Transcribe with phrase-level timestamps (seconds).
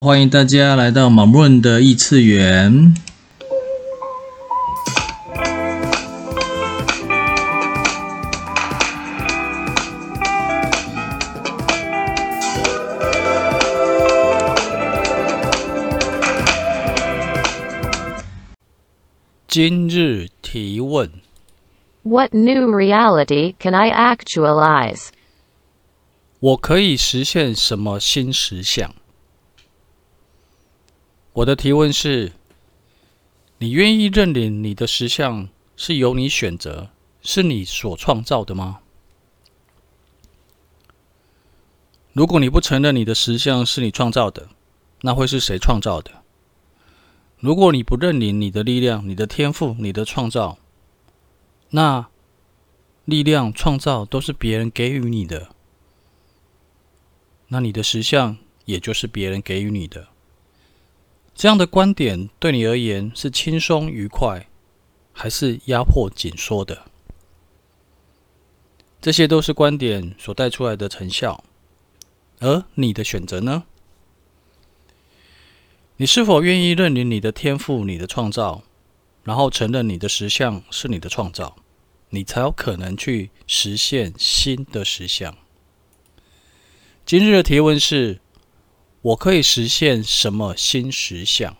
[0.00, 2.94] 欢迎大家来到马润的异次元。
[19.48, 21.10] 今日提问
[22.04, 25.08] ：What new reality can I actualize？
[26.38, 28.94] 我可以实现什么新实相？
[31.38, 32.32] 我的提问是：
[33.58, 36.90] 你愿意认领你的实相是由你选择，
[37.22, 38.80] 是你所创造的吗？
[42.12, 44.48] 如果你不承认你的实相是你创造的，
[45.02, 46.10] 那会是谁创造的？
[47.38, 50.58] 如果你不认领你的力量、你的天赋、你的创造，
[51.70, 52.08] 那
[53.04, 55.50] 力量创造都是别人给予你的，
[57.46, 60.08] 那你的实相也就是别人给予你的。
[61.38, 64.48] 这样的观点对你而言是轻松愉快，
[65.12, 66.86] 还是压迫紧缩的？
[69.00, 71.44] 这些都是观点所带出来的成效，
[72.40, 73.62] 而你的选择呢？
[75.98, 78.64] 你是否愿意认领你的天赋、你的创造，
[79.22, 81.54] 然后承认你的实相是你的创造，
[82.08, 85.36] 你才有可能去实现新的实相。
[87.06, 88.18] 今日的提问是。
[89.08, 91.56] 我可以实现什么新实相？